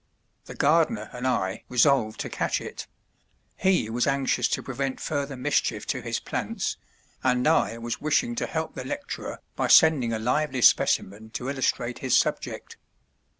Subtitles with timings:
[0.45, 2.87] The gardener and I resolved to catch it;
[3.55, 6.75] he was anxious to prevent further mischief to his plants,
[7.23, 11.99] and I was wishing to help the lecturer by sending a lively specimen to illustrate
[11.99, 12.77] his subject.